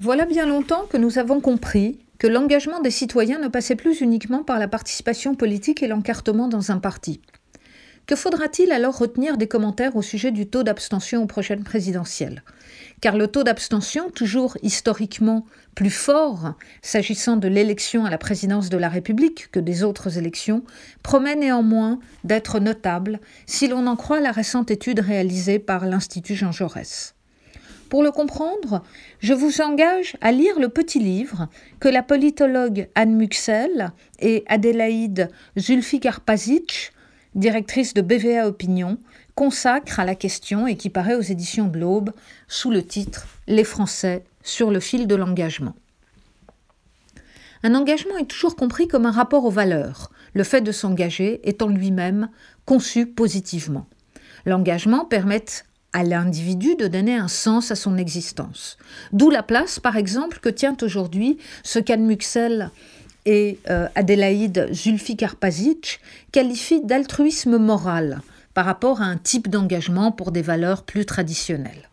[0.00, 4.42] Voilà bien longtemps que nous avons compris que l'engagement des citoyens ne passait plus uniquement
[4.42, 7.20] par la participation politique et l'encartement dans un parti.
[8.06, 12.42] Que faudra-t-il alors retenir des commentaires au sujet du taux d'abstention aux prochaines présidentielles?
[13.00, 18.76] Car le taux d'abstention, toujours historiquement plus fort s'agissant de l'élection à la présidence de
[18.76, 20.64] la République que des autres élections,
[21.04, 26.50] promet néanmoins d'être notable si l'on en croit la récente étude réalisée par l'Institut Jean
[26.50, 27.14] Jaurès.
[27.88, 28.82] Pour le comprendre,
[29.20, 31.48] je vous engage à lire le petit livre
[31.80, 36.92] que la politologue Anne Muxel et Adélaïde Zulfi-Karpazic
[37.34, 38.98] directrice de BVA Opinion,
[39.34, 42.12] consacre à la question et qui paraît aux éditions de
[42.48, 45.74] sous le titre Les Français sur le fil de l'engagement.
[47.62, 51.68] Un engagement est toujours compris comme un rapport aux valeurs, le fait de s'engager étant
[51.68, 52.28] lui-même
[52.66, 53.86] conçu positivement.
[54.44, 55.44] L'engagement permet
[55.94, 58.76] à l'individu de donner un sens à son existence.
[59.12, 62.14] D'où la place, par exemple, que tient aujourd'hui ce qu'Anne
[63.26, 66.00] et euh, Adélaïde Zulfi-Karpazic
[66.32, 68.20] qualifient d'altruisme moral
[68.52, 71.88] par rapport à un type d'engagement pour des valeurs plus traditionnelles.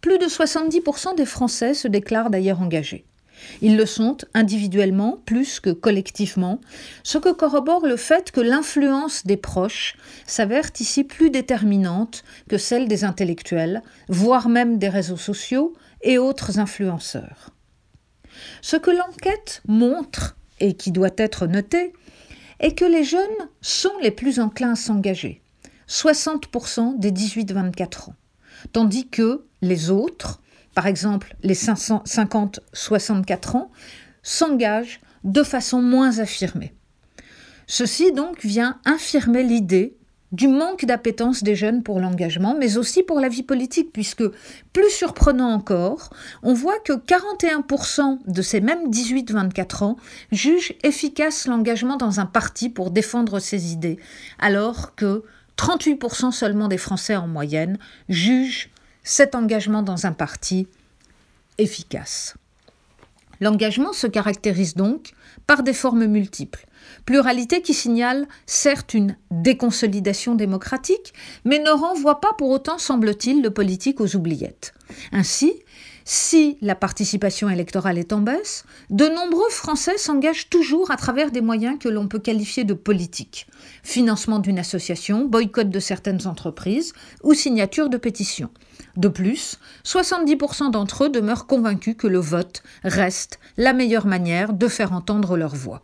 [0.00, 3.04] Plus de 70% des Français se déclarent d'ailleurs engagés.
[3.62, 6.60] Ils le sont individuellement plus que collectivement,
[7.02, 12.88] ce que corrobore le fait que l'influence des proches s'avère ici plus déterminante que celle
[12.88, 17.50] des intellectuels, voire même des réseaux sociaux et autres influenceurs.
[18.62, 21.92] Ce que l'enquête montre, et qui doit être noté,
[22.60, 23.20] est que les jeunes
[23.60, 25.42] sont les plus enclins à s'engager,
[25.88, 28.14] 60% des 18-24 ans,
[28.72, 30.40] tandis que les autres,
[30.76, 33.70] par exemple les 50-64 ans,
[34.22, 36.74] s'engagent de façon moins affirmée.
[37.66, 39.96] Ceci donc vient infirmer l'idée
[40.32, 44.24] du manque d'appétence des jeunes pour l'engagement, mais aussi pour la vie politique, puisque,
[44.74, 46.10] plus surprenant encore,
[46.42, 49.96] on voit que 41% de ces mêmes 18-24 ans
[50.30, 53.98] jugent efficace l'engagement dans un parti pour défendre ses idées,
[54.38, 55.24] alors que
[55.56, 57.78] 38% seulement des Français en moyenne
[58.10, 58.68] jugent
[59.06, 60.66] cet engagement dans un parti
[61.58, 62.34] efficace.
[63.40, 65.12] L'engagement se caractérise donc
[65.46, 66.66] par des formes multiples.
[67.04, 71.14] Pluralité qui signale certes une déconsolidation démocratique,
[71.44, 74.74] mais ne renvoie pas pour autant, semble-t-il, le politique aux oubliettes.
[75.12, 75.52] Ainsi,
[76.08, 81.40] si la participation électorale est en baisse, de nombreux Français s'engagent toujours à travers des
[81.40, 83.48] moyens que l'on peut qualifier de politiques.
[83.82, 86.92] Financement d'une association, boycott de certaines entreprises
[87.24, 88.50] ou signature de pétitions.
[88.96, 94.68] De plus, 70% d'entre eux demeurent convaincus que le vote reste la meilleure manière de
[94.68, 95.82] faire entendre leur voix.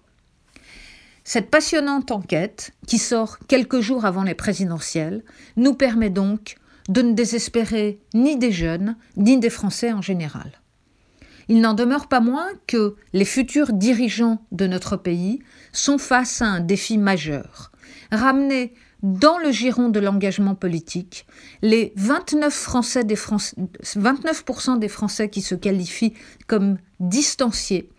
[1.24, 5.24] Cette passionnante enquête, qui sort quelques jours avant les présidentielles,
[5.56, 6.56] nous permet donc
[6.88, 10.52] de ne désespérer ni des jeunes, ni des Français en général.
[11.48, 15.40] Il n'en demeure pas moins que les futurs dirigeants de notre pays
[15.72, 17.72] sont face à un défi majeur.
[18.10, 21.26] Ramener dans le giron de l'engagement politique
[21.60, 26.14] les 29, Français des 29% des Français qui se qualifient
[26.46, 27.90] comme distanciés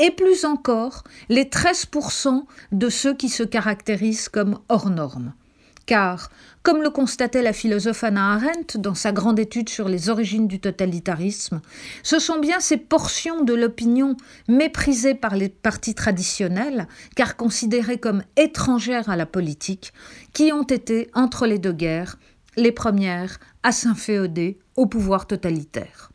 [0.00, 5.32] et plus encore les 13% de ceux qui se caractérisent comme hors normes.
[5.88, 6.28] Car,
[6.62, 10.60] comme le constatait la philosophe Anna Arendt dans sa grande étude sur les origines du
[10.60, 11.62] totalitarisme,
[12.02, 14.14] ce sont bien ces portions de l'opinion
[14.48, 19.94] méprisées par les partis traditionnels, car considérées comme étrangères à la politique,
[20.34, 22.18] qui ont été, entre les deux guerres,
[22.58, 26.12] les premières à s'inféoder au pouvoir totalitaire.